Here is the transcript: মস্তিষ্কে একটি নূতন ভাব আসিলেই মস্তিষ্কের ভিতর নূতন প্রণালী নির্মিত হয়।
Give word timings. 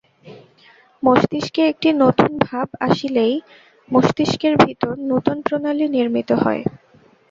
মস্তিষ্কে 1.03 1.61
একটি 1.71 1.89
নূতন 1.99 2.31
ভাব 2.45 2.67
আসিলেই 2.87 3.35
মস্তিষ্কের 3.91 4.53
ভিতর 4.63 4.93
নূতন 5.09 5.37
প্রণালী 5.45 5.85
নির্মিত 5.95 6.29
হয়। 6.43 6.63